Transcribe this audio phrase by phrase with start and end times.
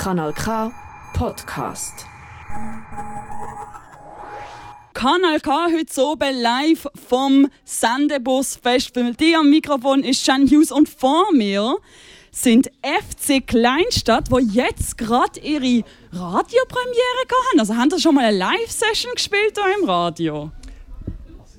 [0.00, 0.72] Kanal K
[1.12, 2.06] Podcast.
[4.94, 9.12] Kanal K heute oben live vom Sendebus Festival.
[9.12, 11.76] Die am Mikrofon ist Jan Hughes und vor mir
[12.30, 15.84] sind FC Kleinstadt, wo jetzt gerade ihre
[16.14, 17.60] Radiopremiere haben.
[17.60, 20.50] Also haben Sie schon mal eine Live-Session gespielt hier im Radio?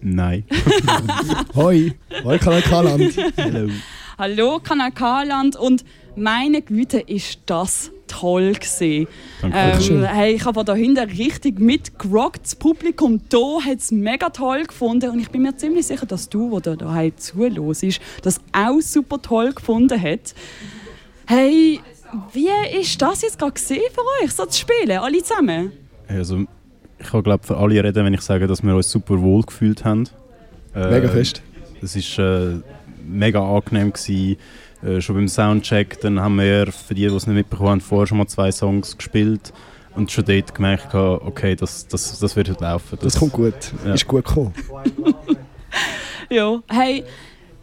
[0.01, 0.45] Nein.
[1.55, 3.15] Hoi, hoi Kanal K-Land.
[3.35, 3.69] Hello.
[4.17, 5.85] Hallo Kanal K-Land und
[6.15, 9.07] meine Güte ist das toll gesehen.
[9.41, 9.57] Danke.
[9.57, 12.43] Ähm, hey, ich habe da hinten richtig mitgerockt.
[12.43, 16.29] Das Publikum hier hat es mega toll gefunden und ich bin mir ziemlich sicher, dass
[16.29, 20.33] du, wo da daheim zuhörst, das auch super toll gefunden hat.
[21.25, 21.79] Hey,
[22.33, 22.49] wie
[22.79, 25.71] ist das jetzt gerade gesehen für euch, so zu spielen, alle zusammen?
[26.07, 26.45] Also,
[26.99, 29.85] ich kann glaube für alle reden, wenn ich sage, dass wir uns super wohl gefühlt
[29.85, 30.09] haben.
[30.75, 31.41] Äh, Mega fest.
[31.81, 32.59] Es war äh,
[33.07, 33.93] mega angenehm.
[33.93, 34.37] Gewesen.
[34.83, 38.07] Äh, schon beim Soundcheck dann haben wir, für die, die es nicht mitbekommen haben, vorher
[38.07, 39.53] schon mal zwei Songs gespielt
[39.95, 42.97] und schon dort gemerkt, okay, das, das, das wird heute laufen.
[43.01, 43.53] Das kommt gut.
[43.85, 43.93] Ja.
[43.93, 44.53] Ist gut gekommen.
[46.31, 47.03] Ja, hey,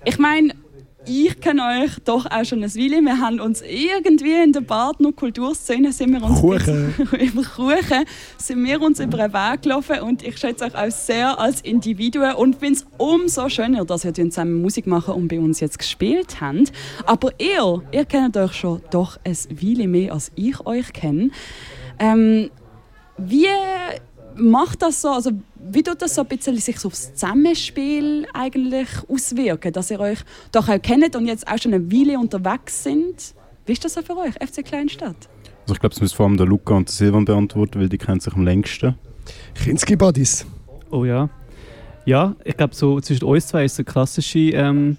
[0.05, 0.53] ich meine,
[1.09, 3.01] ich kenne euch doch auch schon ein Weile.
[3.01, 6.95] Wir haben uns irgendwie in der Partner Kulturszene sind wir uns Kuchen.
[7.13, 8.05] über Kuchen
[8.37, 12.35] sind wir uns über den Weg gelaufen und ich schätze euch auch sehr als Individuen
[12.35, 16.41] und finde es umso schöner, dass ihr zusammen Musik machen und bei uns jetzt gespielt
[16.41, 16.73] habt.
[17.07, 21.31] Aber ihr, ihr kennt euch schon doch ein Weile mehr als ich euch kenne.
[21.99, 22.51] Ähm,
[23.17, 23.47] wie
[24.39, 25.31] macht das so, also
[25.71, 30.19] wie tut das so ein bisschen sich so aufs Zusammenspiel eigentlich auswirken, dass ihr euch
[30.53, 33.35] doch auch kennt und jetzt auch schon eine Weile unterwegs sind?
[33.67, 35.17] Wie ist das so für euch, FC Kleinstadt?
[35.63, 37.99] Also ich glaube, das müssen vor allem der Luca und der Silvan beantworten, weil die
[37.99, 38.95] kennen sich am längsten.
[39.63, 40.47] Kinski-Buddies.
[40.91, 41.29] Oh ja.
[42.07, 44.97] Ja, ich glaube, so zwischen uns zwei ist so eine klassische ähm,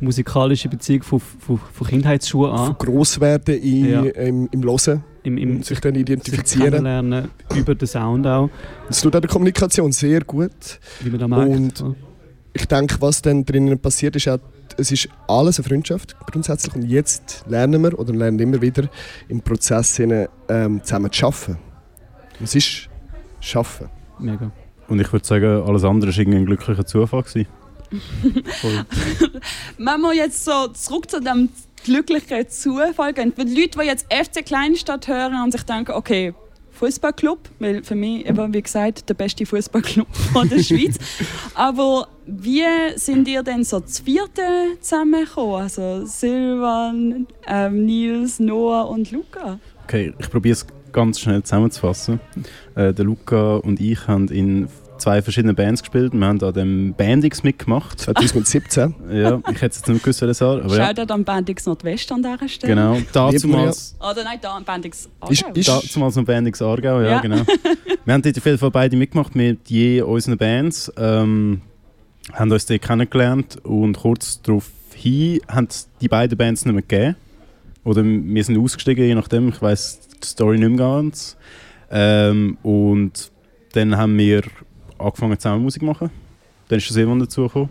[0.00, 2.76] musikalische Beziehung von, von, von Kindheitsschuhen Von an.
[2.78, 4.02] Grosswerden in, Ja.
[4.02, 6.70] im, im Hören Im, im sich dann sich identifizieren.
[6.70, 8.50] kennenlernen, über den Sound auch,
[8.88, 10.52] Das tut auch der Kommunikation sehr gut.
[11.00, 11.80] wie man da merkt.
[11.80, 11.96] Und-
[12.52, 14.38] Ich denke, was dann drinnen passiert, ist auch,
[14.76, 16.74] es ist alles eine Freundschaft grundsätzlich.
[16.76, 18.88] Und jetzt lernen wir oder lernen immer wieder
[19.28, 21.58] im Prozess hinein, ähm, zusammen zu arbeiten.
[22.42, 22.88] Es ist
[23.40, 23.88] Schaffen.
[24.20, 24.52] Mega.
[24.88, 27.22] Und ich würde sagen, alles andere war irgendwie ein glücklicher Zufall.
[27.22, 27.46] Gewesen.
[29.78, 31.48] Wenn wir jetzt so zurück zu dem
[31.84, 36.34] glücklichen Zufall gehen, die Leute, die jetzt FC Kleinstadt hören und sich denken, okay,
[36.74, 40.08] Fußballclub, weil für mich, eben, wie gesagt, der beste Fußballclub
[40.50, 40.96] der Schweiz.
[41.54, 42.64] Aber wie
[42.96, 45.62] sind ihr denn so zu vierten zusammengekommen?
[45.62, 49.60] Also Silvan, ähm, Nils, Noah und Luca?
[49.84, 52.20] Okay, ich probiere es ganz schnell zusammenzufassen.
[52.74, 54.68] Äh, der Luca und ich haben in
[55.04, 56.14] zwei verschiedenen Bands gespielt.
[56.14, 58.00] Wir haben an dem Bandix mitgemacht.
[58.00, 58.94] 2017.
[59.12, 60.86] Ja, ich hätte es jetzt nicht gewusst, das war, aber ja.
[60.86, 62.74] Shoutout an Bandix Nordwest an dieser Stelle.
[62.74, 65.60] Genau, damals, Oder nein, da an Bandix Ist, Aargau.
[65.60, 67.20] ist, damals noch Bandix Aargau, ja, Ja.
[67.20, 67.42] genau.
[68.04, 70.90] Wir haben dort auf jeden Fall beide mitgemacht mit je unseren Bands.
[70.96, 71.60] Ähm,
[72.32, 76.82] haben uns dort kennengelernt und kurz darauf hin haben es die beiden Bands nicht mehr
[76.82, 77.16] gegeben.
[77.84, 79.50] Oder wir sind ausgestiegen, je nachdem.
[79.50, 81.36] Ich weiß die Story nicht mehr ganz.
[81.90, 83.30] Ähm, und
[83.74, 84.42] dann haben wir
[84.98, 86.10] angefangen zusammen Musik zu machen.
[86.68, 87.68] Dann ist der Simon dazugekommen.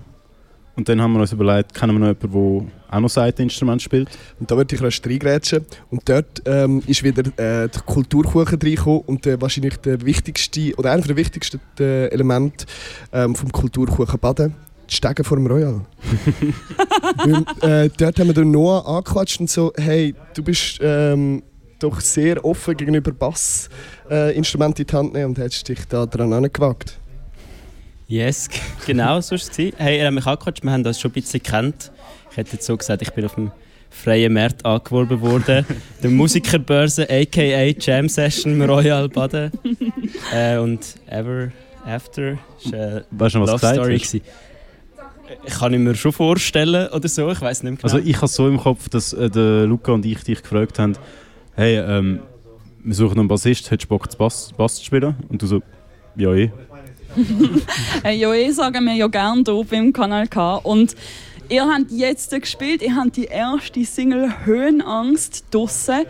[0.76, 4.10] Und dann haben wir uns überlegt, kennen wir noch jemanden, der auch noch Seiteninstrument spielt.
[4.40, 5.66] Und da würde ich rasch reingrätschen.
[5.92, 10.92] Und dort ähm, ist wieder äh, der Kulturkuchen reingekommen und äh, wahrscheinlich der wichtigste, oder
[10.92, 12.66] einer der wichtigsten äh, Elemente
[13.12, 14.56] ähm, vom Kulturkuchen Baden,
[14.90, 15.82] die Stege vor dem Royal.
[17.62, 21.44] Weil, äh, dort haben wir den Noah angequatscht und so, hey, du bist ähm,
[21.78, 26.34] doch sehr offen gegenüber Bassinstrumenten äh, in die Hand nehmen und hättest dich da dran
[26.34, 26.98] angewagt.
[28.14, 28.48] Yes,
[28.86, 29.58] genau so war es.
[29.58, 31.92] Hey, er hat mich angequatscht, wir haben das schon ein bisschen gekannt.
[32.30, 33.52] Ich hätte jetzt so gesagt, ich bin auf dem
[33.90, 35.66] freien Markt angeworben worden.
[36.04, 37.74] Der Musikerbörse, a.k.a.
[37.80, 39.52] Jam Session im Royal Baden.
[40.32, 41.52] äh, und Ever
[41.88, 43.98] After war eine Weißt du Love Story.
[44.00, 44.14] hast?
[44.14, 47.94] Ich kann ich mir schon vorstellen oder so, ich weiß nicht mehr genau.
[47.96, 50.94] Also ich habe so im Kopf, dass äh, der Luca und ich dich gefragt haben,
[51.56, 52.20] hey, ähm,
[52.84, 55.16] wir suchen einen Bassist, hättest du Bock, zu Bass, Bass zu spielen?
[55.30, 55.64] Und du so,
[56.16, 56.52] ja eh.
[58.04, 60.56] Hey, ja, eh sagen wir ja gerne hier beim Kanal K.
[60.56, 60.96] Und
[61.48, 66.06] ihr habt jetzt gespielt, ihr habt die erste Single Höhenangst draussen.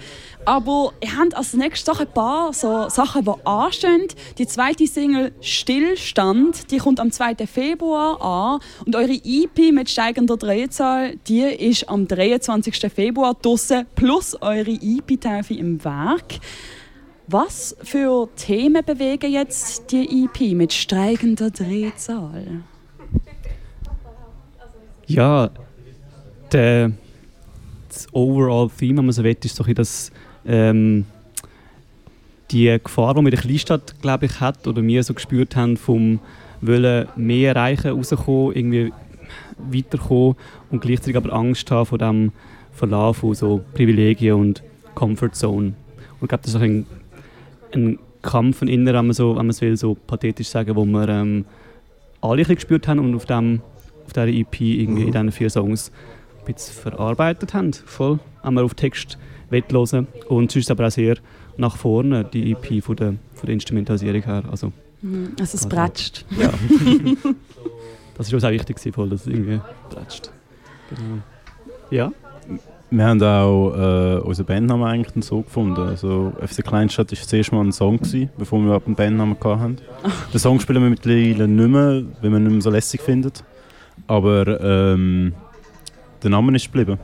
[0.46, 4.08] Aber ihr habt als nächstes ein paar so Sachen, die anstehen.
[4.38, 7.48] Die zweite Single Stillstand, die kommt am 2.
[7.48, 8.60] Februar an.
[8.86, 12.92] Und eure EP mit steigender Drehzahl, die ist am 23.
[12.94, 16.40] Februar draussen, plus eure EP-Taufe im Werk.
[17.28, 22.64] Was für Themen bewegen jetzt die EP mit steigender Drehzahl?
[25.08, 25.50] Ja,
[26.52, 26.92] der,
[27.90, 30.12] das Overall Theme, wenn man so will, ist so das
[30.46, 31.06] ähm,
[32.52, 35.78] die Gefahr, die man in der Kleinstadt, glaube ich, hat, oder wir so gespürt haben,
[35.78, 36.20] vom
[36.62, 38.94] Wollen mehr erreichen, rauskommen, irgendwie
[39.58, 40.36] weiterkommen
[40.70, 42.32] und gleichzeitig aber Angst haben vor dem
[42.72, 44.64] Verlauf von so Privilegien und
[44.96, 45.74] Comfort Zone.
[46.20, 46.86] Und ich glaube, das ist ein,
[47.76, 50.86] ein Kampf von innen, wenn man, so, wenn man es will, so pathetisch sagen, wo
[50.86, 51.46] wir ähm,
[52.22, 53.62] alle gespürt haben und auf, dem,
[54.06, 55.08] auf dieser EP irgendwie Mhm.
[55.08, 55.92] in diesen vier Songs
[56.46, 57.74] ein bisschen verarbeitet haben.
[57.74, 58.20] Voll.
[58.44, 59.18] Wenn wir auf Text
[59.50, 61.16] hören Und sonst aber auch sehr
[61.58, 64.44] nach vorne, die EP von der, von der Instrumentalisierung her.
[64.50, 64.72] Also,
[65.02, 65.34] Mhm.
[65.38, 66.26] Also es Also- bretscht.
[66.40, 66.50] ja.
[68.18, 69.60] das ist uns auch wichtig, voll, dass es irgendwie
[69.90, 70.32] plätscht.
[70.90, 71.22] Genau.
[71.92, 72.12] Ja,
[72.96, 75.82] Wir haben auch äh, unseren Bandnamen eigentlich so gefunden.
[75.82, 79.78] Also FC Kleinstadt war zuerst mal ein Song, gewesen, bevor wir überhaupt einen Bandnamen hatten.
[80.32, 83.44] Den Song spielen wir mittlerweile nicht mehr, weil man ihn nicht mehr so lässig findet.
[84.06, 85.34] Aber ähm,
[86.22, 87.00] der Name ist geblieben.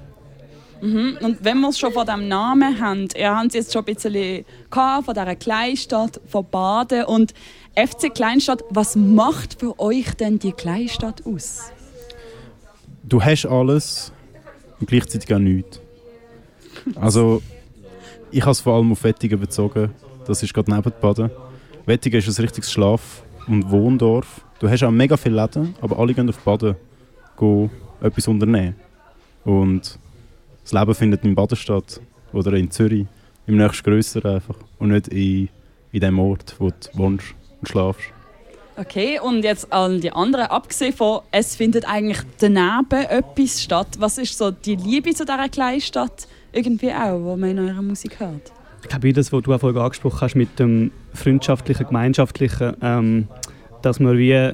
[0.79, 1.17] Mhm.
[1.21, 3.95] Und wenn wir es schon von diesem Namen haben, ihr habt es jetzt schon ein
[3.95, 7.33] bisschen gehabt, von dieser Kleinstadt, von Baden und
[7.73, 11.71] FC Kleinstadt, was macht für euch denn die Kleinstadt aus?
[13.01, 14.13] Du hast alles
[14.79, 15.79] und gleichzeitig auch nichts.
[16.95, 17.41] Also,
[18.31, 19.91] ich habe es vor allem auf Wettigen bezogen.
[20.25, 21.31] Das ist gerade neben Baden.
[21.85, 24.41] Wettigen ist ein richtiges Schlaf- und Wohndorf.
[24.59, 26.75] Du hast auch mega viele Läden, aber alle gehen auf Baden
[27.37, 27.69] gehen
[28.01, 28.75] etwas unternehmen.
[29.43, 29.97] Und
[30.63, 31.99] das Leben findet in Baden statt
[32.33, 33.07] oder in Zürich,
[33.47, 34.55] im nächsten grösser einfach.
[34.77, 35.49] Und nicht in,
[35.91, 38.13] in dem Ort, wo du wohnst und schlafst.
[38.79, 43.87] Okay, und jetzt all die anderen, abgesehen von, es findet eigentlich daneben etwas statt.
[43.99, 48.21] Was ist so die Liebe zu dieser Kleinstadt irgendwie auch, wo man in eurer Musik
[48.21, 48.53] hört?
[48.81, 53.27] Ich glaube, das, was du auch vorhin angesprochen hast mit dem freundschaftlichen, gemeinschaftlichen, ähm,
[53.81, 54.53] dass man wie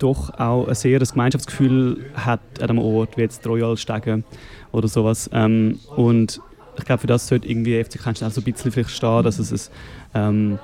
[0.00, 4.24] doch auch ein sehr ein Gemeinschaftsgefühl hat an einem Ort, wie jetzt Royal Stegen
[4.72, 5.30] oder sowas.
[5.32, 6.40] Ähm, und
[6.76, 9.38] ich glaube, für das sollte irgendwie FC Kleinstadt auch so ein bisschen vielleicht stehen, dass
[9.38, 9.70] es
[10.14, 10.58] ein, ähm,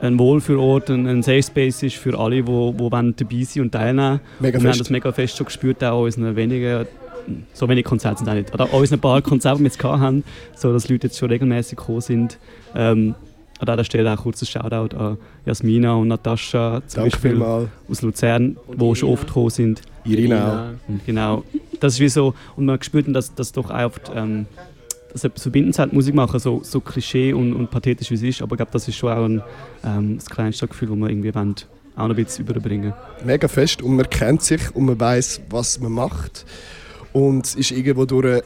[0.00, 3.72] ein Wohlfühlort, ein, ein Safe Space ist für alle, die wo, wo dabei sein und
[3.72, 6.86] teilnehmen Mega und wir haben das mega fest schon gespürt, auch an unseren wenigen,
[7.52, 10.00] so wenig Konzerte sind auch nicht, oder an unseren paar Konzerten, die wir jetzt gehabt
[10.00, 12.38] haben, so dass Leute jetzt schon regelmäßig gekommen sind.
[12.74, 13.14] Ähm,
[13.58, 15.16] an dieser Stelle auch kurz ein Shoutout an
[15.46, 17.68] Jasmina und Natascha zum Danke Beispiel vielmals.
[17.88, 19.80] aus Luzern, die schon oft gekommen sind.
[20.04, 20.74] Irina
[21.06, 21.42] Genau.
[21.80, 24.46] Das ist wie so, und man spürt, dass das doch auch oft, ähm,
[25.12, 28.42] dass etwas Verbindendes hat, Musik machen, so, so klischee und, und pathetisch wie es ist,
[28.42, 29.42] aber ich glaube, das ist schon auch ein,
[29.84, 31.54] ähm, das kleinste Gefühl, das wir irgendwie wollen,
[31.96, 32.92] auch noch ein bisschen überbringen.
[33.24, 33.82] Mega fest.
[33.82, 36.44] Und man kennt sich und man weiß, was man macht.
[37.12, 38.42] Und ist irgendwo durch ein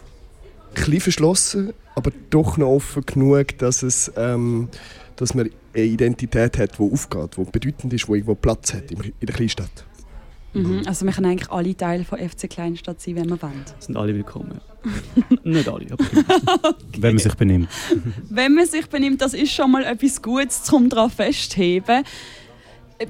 [0.75, 4.69] bisschen verschlossen, aber doch noch offen genug, dass, es, ähm,
[5.17, 9.13] dass man eine Identität hat, die aufgeht, die bedeutend ist, die irgendwo Platz hat in
[9.21, 9.85] der Kleinstadt.
[10.53, 10.83] Mhm.
[10.87, 13.65] Also wir können eigentlich alle Teile von FC Kleinstadt sein, wenn wir wollen.
[13.79, 14.61] Sind alle willkommen.
[15.45, 16.05] Nicht alle, aber
[16.99, 17.69] Wenn man sich benimmt.
[18.31, 22.05] Wenn man sich benimmt, das ist schon mal etwas Gutes, um daran festheben.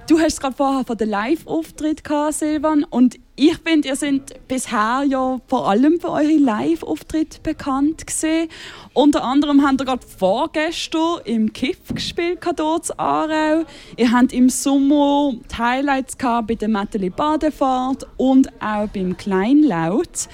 [0.07, 2.85] Du hast es gerade vorher von den Live-Auftritt gehabt, Silvan.
[2.85, 8.49] Und ich finde, ihr seid bisher ja vor allem für eure Live-Auftritte bekannt gewesen.
[8.95, 13.65] Unter anderem habt ihr gerade vorgestern im KIF gespielt, hier in Aarau.
[13.97, 20.29] Ihr habt im Sommer die Highlights gehabt bei der Metteli Badefahrt und auch beim Kleinlaut.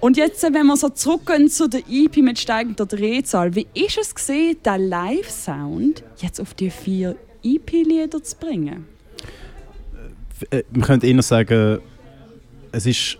[0.00, 4.14] Und jetzt, wenn wir so zurückgehen zu der EP mit steigender Drehzahl, wie ist es
[4.14, 8.86] gesehen, den Live-Sound jetzt auf die vier EP-Lieder zu bringen?
[10.50, 11.80] äh, man könnte eher sagen,
[12.72, 13.18] es ist,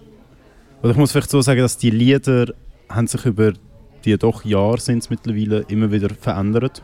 [0.82, 2.52] oder ich muss vielleicht so sagen, dass die Lieder
[2.88, 3.52] haben sich über
[4.04, 6.82] die doch Jahre sind mittlerweile immer wieder verändert.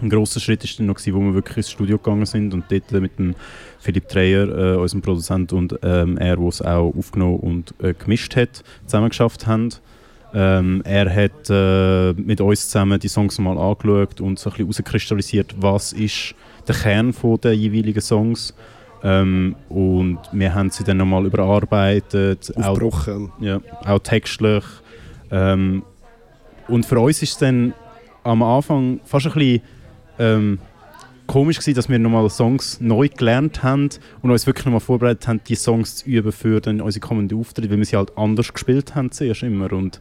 [0.00, 2.90] Ein grosser Schritt war dann noch, wo wir wirklich ins Studio gegangen sind und dort
[2.92, 3.34] mit dem
[3.80, 8.36] Philipp Dreyer, äh, unserem Produzent, und ähm, er, der es auch aufgenommen und äh, gemischt
[8.36, 9.70] hat, zusammen geschafft haben.
[10.32, 14.84] Ähm, er hat äh, mit uns zusammen die Songs mal angeschaut und so ein bisschen
[14.84, 16.34] herauskristallisiert, was ist
[16.68, 18.54] der Kern der jeweiligen Songs.
[19.02, 23.32] Ähm, und wir haben sie dann nochmal überarbeitet, auch, Aufgebrochen.
[23.40, 24.64] ja, auch textlich.
[25.30, 25.82] Ähm,
[26.68, 27.72] und für uns ist es dann
[28.22, 29.62] am Anfang fast ein bisschen
[30.18, 30.58] ähm,
[31.30, 33.88] komisch gewesen, dass wir nochmal Songs neu gelernt haben
[34.20, 37.70] und uns wirklich nochmal vorbereitet haben, die Songs zu üben für dann unsere kommenden Auftritte,
[37.70, 39.72] weil wir sie halt anders gespielt haben zuerst immer.
[39.72, 40.00] Und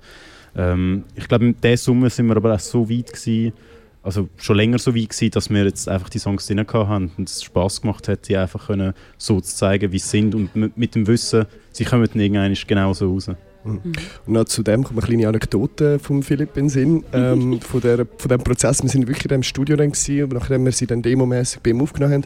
[0.56, 3.54] ähm, ich glaube, in dieser Summe sind wir aber auch so weit gewesen,
[4.02, 7.30] also schon länger so weit gewesen, dass wir jetzt einfach die Songs drin haben und
[7.30, 10.96] es Spass gemacht hat, sie einfach können so zu zeigen, wie sie sind und mit
[10.96, 13.20] dem Wissen, sie kommen dann irgendwann genau so
[13.66, 13.80] raus.
[14.26, 17.82] Und noch zu dem kommt eine kleine Anekdote von Philipp in den Sinn, ähm, von,
[17.82, 18.82] der, von dem Prozess.
[18.84, 21.72] Wir sind wirklich in dem Studio dann gewesen, und nachdem wir sie dann demomäßig bei
[21.72, 22.26] ihm aufgenommen haben,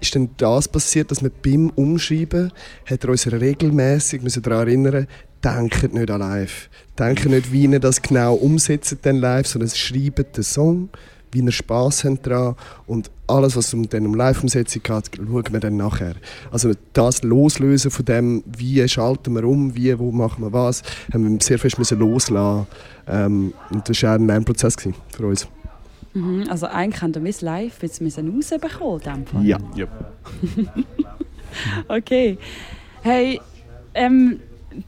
[0.00, 2.52] ist dann das passiert, dass wir beim Umschreiben
[2.84, 5.06] hat er uns regelmäßig daran erinnern,
[5.44, 6.68] denkt nicht an live.
[6.98, 10.88] Denkt nicht, wie ihr das genau umsetzt dann live, sondern schreibt den Song
[11.32, 12.54] wie ihr Spass habt dran
[12.86, 16.14] und alles, was um, dann um Live-Umsetzung geht, schauen wir dann nachher.
[16.50, 21.30] Also das Loslösen von dem, wie schalten wir um, wie, wo machen wir was, haben
[21.30, 22.66] wir sehr fest müssen loslassen
[23.08, 25.48] ähm, und das war auch ein Lernprozess gewesen für uns.
[26.14, 29.44] Mhm, also eigentlich haben wir es live jetzt müssen rausbekommen, in dem Fall.
[29.44, 29.58] Ja.
[29.74, 29.86] Ja.
[31.88, 32.36] Okay.
[33.02, 33.40] Hey,
[33.94, 34.40] ähm,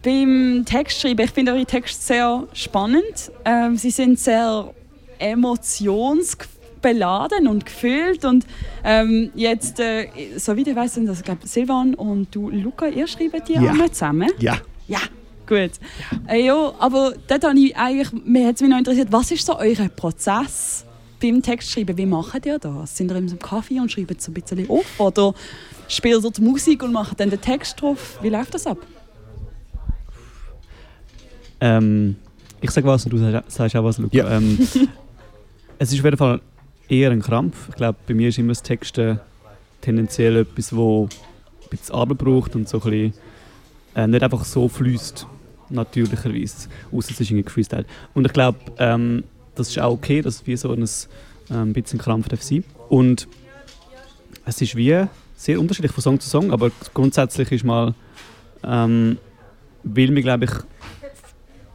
[0.02, 3.32] beim Textschreiben, ich finde eure Texte sehr spannend.
[3.44, 4.74] Ähm, sie sind sehr
[5.18, 8.24] emotionsbeladen und gefüllt.
[8.24, 8.46] Und
[8.84, 13.06] ähm, jetzt, äh, so wie ich weiß, sind das, glaube Silvan und du, Luca, ihr
[13.06, 13.70] schreibt die Ja.
[13.72, 14.30] alle zusammen.
[14.38, 14.58] Ja.
[14.86, 15.00] Ja,
[15.46, 15.72] gut.
[16.28, 19.44] Äh, ja, aber dort habe ich eigentlich, mir hat es mich noch interessiert, was ist
[19.44, 20.84] so euer Prozess
[21.20, 21.96] beim Textschreiben?
[21.98, 22.96] Wie macht ihr das?
[22.96, 24.86] Sind ihr einem Kaffee und schreibt so ein bisschen auf?
[24.98, 25.34] Oder
[25.88, 28.18] spielt ihr die Musik und macht dann den Text drauf?
[28.22, 28.78] Wie läuft das ab?
[31.60, 32.16] Ähm,
[32.60, 34.16] ich sage was und du sagst- sagst auch was, Luca.
[34.16, 34.36] Ja.
[34.36, 34.58] Ähm,
[35.78, 36.40] es ist auf jeden Fall
[36.88, 37.68] eher ein Krampf.
[37.68, 39.20] Ich glaube, bei mir ist immer das Texten
[39.80, 43.14] tendenziell etwas, wo ein bisschen Arbeit braucht und so ein bisschen,
[43.94, 45.26] äh, nicht einfach so fließt,
[45.70, 46.68] natürlicherweise.
[46.90, 47.84] Außer es ist irgendwie Freestyle.
[48.14, 50.88] Und ich glaube, ähm, das ist auch okay, dass wie so ein,
[51.50, 52.64] ähm, bisschen Krampf darf sein.
[52.88, 53.28] Und
[54.44, 55.04] es ist wie
[55.36, 57.94] sehr unterschiedlich von Song zu Song, aber grundsätzlich ist mal,
[58.64, 59.18] ähm,
[59.84, 60.50] weil wir, glaube ich,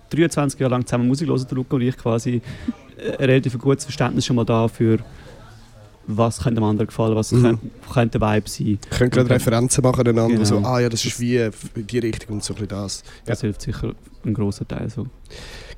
[0.10, 4.26] 23 Jahre lang zusammen Musik hören, Luca und ich quasi äh, ein relativ gutes Verständnis
[4.26, 5.00] schon mal da für
[6.06, 7.44] was könnte dem anderen gefallen, was Mhm.
[7.44, 7.60] könnte,
[7.94, 8.68] könnte der Vibe sein.
[8.84, 9.30] Ich könnte gerade.
[9.30, 10.46] Referenzen machen aneinander, Genau.
[10.46, 11.52] so, ah ja, das ist wie in
[11.88, 13.04] die Richtung und so ein bisschen das.
[13.26, 13.94] Das hilft sicher
[14.26, 14.90] ein grosser Teil.
[14.90, 15.08] So.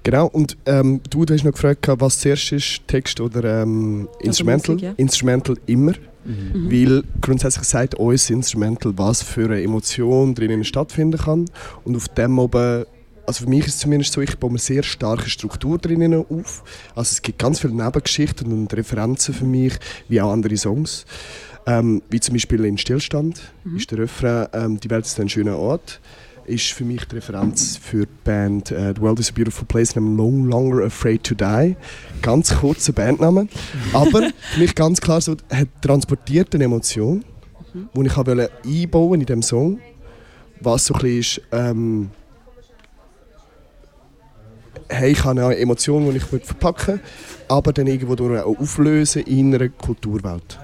[0.02, 4.76] Genau, und ähm, du, du hast noch gefragt, was zuerst ist, Text oder ähm, Instrumental?
[4.76, 4.94] Musik, ja.
[4.98, 5.94] Instrumental immer,
[6.26, 6.72] Mhm.
[6.72, 11.46] weil grundsätzlich sagt uns Instrumental, was für eine Emotion drinnen stattfinden kann.
[11.84, 12.86] Und auf dem oben,
[13.26, 16.64] also für mich ist es zumindest so, ich baue eine sehr starke Struktur drinnen auf.
[16.96, 19.74] Also es gibt ganz viele Nebengeschichten und Referenzen für mich,
[20.08, 21.06] wie auch andere Songs.
[21.68, 23.42] Ähm, wie zum Beispiel in Stillstand
[23.76, 26.00] ist der Refrain ähm, «Die Welt ist ein schöner Ort»
[26.48, 29.96] ist für mich die Referenz für die Band äh, «The World is a Beautiful Place»
[29.96, 31.76] «I'm no longer afraid to die».
[32.22, 33.48] Ganz kurzer Bandname,
[33.94, 37.24] aber für mich ganz klar so, hat transportiert eine Emotion,
[37.74, 39.80] die ich einbauen in diesem Song,
[40.62, 42.12] was so ein bisschen ist, ähm,
[44.90, 47.00] hey, ich habe eine Emotion, die ich verpacken will,
[47.48, 50.60] aber dann irgendwo durch auch auflösen in einer Kulturwelt.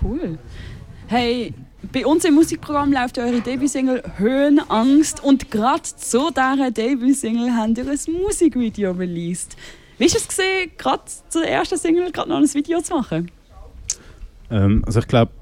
[0.00, 0.38] Cool.
[1.06, 1.52] Hey,
[1.92, 7.84] bei uns im Musikprogramm läuft eure Debütsingle Höhenangst und gerade zu dieser Debütsingle habt ihr
[7.88, 9.56] ein Musikvideo released.
[9.96, 13.30] Wie ist es gesehen, gerade zur ersten Single gerade noch ein Video zu machen?
[14.50, 15.32] Ähm, also ich glaube,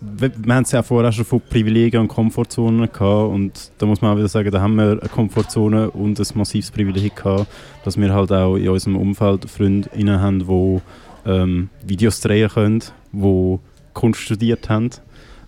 [0.00, 4.00] wir, wir haben es ja vorher schon von Privilegien und Komfortzonen gehabt und da muss
[4.02, 7.46] man auch wieder sagen, da haben wir eine Komfortzone und ein massives Privileg gehabt,
[7.84, 10.80] dass wir halt auch in unserem Umfeld FreundInnen haben, die
[11.26, 12.82] ähm, Videos drehen können,
[13.12, 13.58] die
[13.94, 14.90] Kunst studiert haben,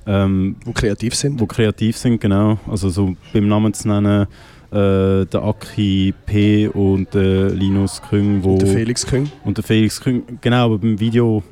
[0.06, 1.40] ähm, Die kreativ sind.
[1.40, 2.58] die kreativ sind, genau.
[2.68, 4.26] Also so beim Namen zu nennen,
[4.72, 9.30] äh, der Aki P und der Linus Küng, wo Und der Felix Küng.
[9.44, 11.42] und der Felix Küng, genau, aber beim Video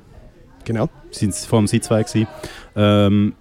[0.64, 0.88] Genau.
[1.11, 2.29] sind vor allem sie zwei gewesen.
[2.76, 3.35] Ähm,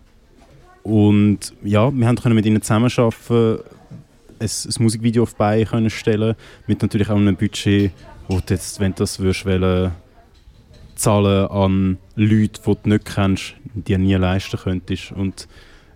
[0.84, 3.60] und ja, wir haben können mit ihnen zusammenarbeiten,
[4.40, 6.36] ein, ein Musikvideo auf Beine können stellen,
[6.68, 7.92] mit natürlich auch einem Budget,
[8.28, 9.92] wo du jetzt, wenn du das würdest, wollen,
[10.96, 15.12] zahlen an Leute, die du nicht kennst, die du nie leisten könntest.
[15.12, 15.48] Und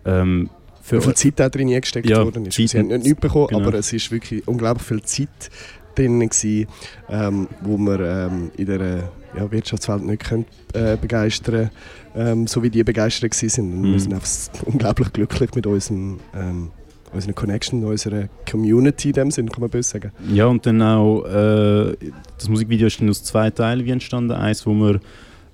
[0.05, 0.49] ähm,
[0.81, 2.55] für Wie viel Zeit da drin gesteckt Ja, worden ist.
[2.55, 3.67] Sie haben nicht nichts bekommen, genau.
[3.67, 5.49] aber es ist wirklich unglaublich viel Zeit
[5.95, 6.67] drin gewesen,
[7.09, 11.69] ähm, wo wir ähm, in der ja, Wirtschaftswelt nicht können, äh, begeistern
[12.15, 13.33] ähm, so wie die begeistert.
[13.57, 13.93] Und Mhm.
[13.93, 14.29] Wir sind einfach
[14.65, 16.71] unglaublich glücklich mit unserem, ähm,
[17.13, 20.11] unserer Connection, unserer Community in dem Sinne, kann man böse sagen.
[20.31, 21.95] Ja, und dann auch, äh,
[22.37, 24.31] das Musikvideo ist dann aus zwei Teilen wie entstanden.
[24.31, 24.99] Eins, wo wir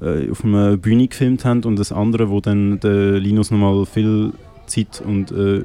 [0.01, 4.33] äh, auf einer Bühne gefilmt haben und das andere, wo dann der Linus nochmal viel
[4.67, 5.63] Zeit und äh,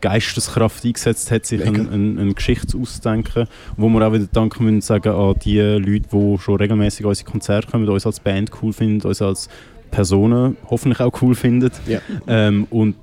[0.00, 3.46] Geisteskraft eingesetzt hat, sich eine ein, ein Geschichte auszudenken.
[3.76, 7.70] Wo wir auch wieder danken müssen sagen an die Leute, die schon regelmäßig unsere Konzerte
[7.70, 9.48] kommen, uns als Band cool finden, uns als
[9.90, 11.70] Personen hoffentlich auch cool finden.
[11.86, 12.00] Ja.
[12.26, 12.96] Ähm, und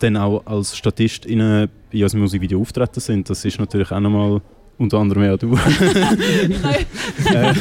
[0.00, 1.40] dann auch als Statist in,
[1.90, 3.28] in unserem Musikvideo auftreten sind.
[3.28, 4.40] Das ist natürlich auch nochmal
[4.78, 5.52] unter anderem ja du.
[7.18, 7.52] Wer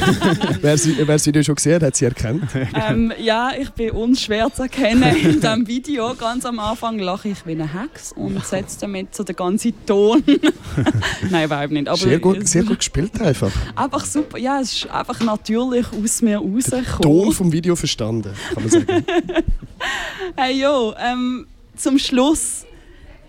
[0.61, 2.43] das wer das Video schon gesehen hat, hat sie erkannt.
[2.73, 5.15] ähm, ja, ich bin unschwer zu erkennen.
[5.15, 9.23] In diesem Video ganz am Anfang lache ich wie eine Hex und setze damit so
[9.23, 10.23] den ganzen Ton.
[11.29, 11.87] Nein, überhaupt nicht.
[11.87, 13.51] Aber Sehr gut, sehr gut gespielt einfach.
[13.75, 14.37] Einfach super.
[14.37, 17.31] Ja, es ist einfach natürlich aus mir Ton rausgekommen.
[17.33, 19.05] vom Video verstanden, kann man sagen.
[20.35, 22.65] Hey jo, ähm, zum Schluss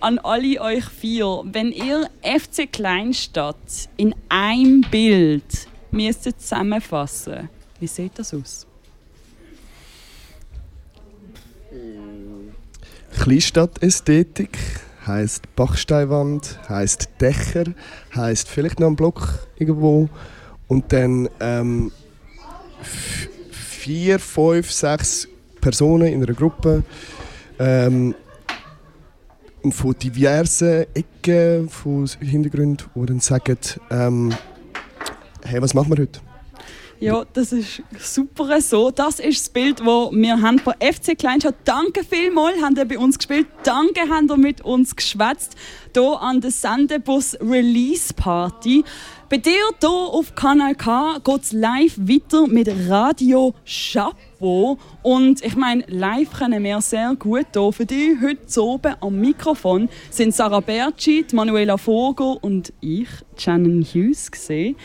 [0.00, 1.42] an alle euch vier.
[1.44, 7.48] Wenn ihr FC Kleinstadt in einem Bild müsstet zusammenfassen
[7.80, 8.66] Wie sieht das aus?
[13.18, 14.58] Kleinstadtästhetik
[15.06, 17.64] heisst Bachsteinwand, heisst Dächer,
[18.14, 20.08] heisst vielleicht noch ein Block irgendwo
[20.68, 21.90] und dann ähm,
[23.50, 25.26] vier, fünf, sechs
[25.60, 26.84] Personen in einer Gruppe
[27.58, 28.14] ähm,
[29.72, 33.58] von diversen Ecken, von Hintergründen, die dann sagen,
[33.90, 34.34] ähm,
[35.44, 36.20] hey, was machen wir heute?
[37.00, 38.90] Ja, das ist super so.
[38.90, 41.54] Das ist das Bild, das wir haben von FC Kleinstadt.
[41.64, 43.46] Danke vielmals, habt ihr bei uns gespielt.
[43.62, 45.54] Danke, habt ihr mit uns geschwätzt.
[45.94, 48.82] Hier an der Sendebus Release Party.
[49.28, 53.54] Bei dir hier auf Kanal K geht es live weiter mit Radio
[54.38, 54.78] Chapeau.
[55.02, 57.72] Und ich meine, live können wir sehr gut hier.
[57.72, 64.30] Für dich heute oben am Mikrofon sind Sarah Bertschi, Manuela Vogel und ich, Shannon Hughes,
[64.30, 64.76] gesehen.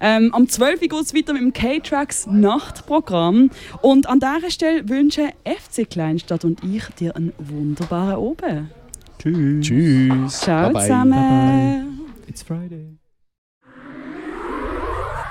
[0.00, 0.82] Ähm, am 12.
[0.82, 3.50] Uhr geht es weiter mit dem K-Tracks Nachtprogramm.
[3.82, 8.70] Und an dieser Stelle wünschen FC Kleinstadt und ich dir einen wunderbaren Abend.
[9.18, 9.66] Tschüss.
[9.66, 10.40] Tschüss.
[10.40, 10.82] Ciao Bye bye.
[10.82, 12.00] zusammen.
[12.28, 12.98] It's Friday.